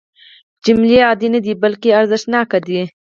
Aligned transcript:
جملې 0.65 0.97
عادي 1.07 1.27
نه 1.33 1.39
دي 1.45 1.53
بلکې 1.63 1.89
ارزښتناکې 1.99 2.59
دي. 2.67 2.81